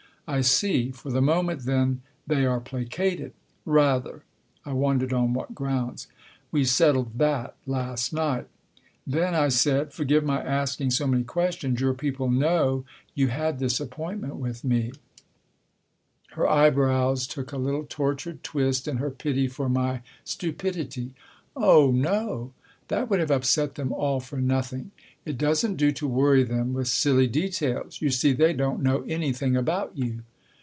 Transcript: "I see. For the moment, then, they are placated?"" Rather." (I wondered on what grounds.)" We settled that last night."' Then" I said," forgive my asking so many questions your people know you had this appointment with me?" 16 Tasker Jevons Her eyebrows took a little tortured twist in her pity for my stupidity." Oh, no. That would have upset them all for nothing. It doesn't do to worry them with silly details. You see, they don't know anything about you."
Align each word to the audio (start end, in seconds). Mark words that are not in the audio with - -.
"I 0.31 0.39
see. 0.41 0.91
For 0.91 1.11
the 1.11 1.21
moment, 1.21 1.63
then, 1.65 2.03
they 2.25 2.45
are 2.45 2.61
placated?"" 2.61 3.33
Rather." 3.79 4.23
(I 4.63 4.71
wondered 4.71 5.11
on 5.11 5.33
what 5.33 5.53
grounds.)" 5.53 6.07
We 6.53 6.63
settled 6.63 7.17
that 7.17 7.57
last 7.67 8.13
night."' 8.13 8.47
Then" 9.07 9.35
I 9.35 9.49
said," 9.49 9.91
forgive 9.93 10.23
my 10.23 10.41
asking 10.41 10.91
so 10.91 11.05
many 11.05 11.25
questions 11.25 11.81
your 11.81 11.93
people 11.93 12.29
know 12.31 12.85
you 13.13 13.27
had 13.27 13.59
this 13.59 13.81
appointment 13.81 14.37
with 14.37 14.63
me?" 14.63 14.81
16 14.85 14.91
Tasker 14.91 15.01
Jevons 15.09 16.37
Her 16.37 16.49
eyebrows 16.49 17.27
took 17.27 17.51
a 17.51 17.57
little 17.57 17.85
tortured 17.89 18.41
twist 18.41 18.87
in 18.87 18.97
her 18.97 19.11
pity 19.11 19.49
for 19.49 19.67
my 19.67 19.99
stupidity." 20.23 21.13
Oh, 21.57 21.91
no. 21.91 22.53
That 22.87 23.09
would 23.09 23.21
have 23.21 23.31
upset 23.31 23.75
them 23.75 23.91
all 23.93 24.19
for 24.19 24.39
nothing. 24.41 24.91
It 25.23 25.37
doesn't 25.37 25.75
do 25.75 25.91
to 25.93 26.07
worry 26.07 26.43
them 26.43 26.73
with 26.73 26.87
silly 26.89 27.27
details. 27.27 28.01
You 28.01 28.09
see, 28.09 28.33
they 28.33 28.51
don't 28.51 28.81
know 28.81 29.03
anything 29.07 29.55
about 29.55 29.95
you." 29.97 30.23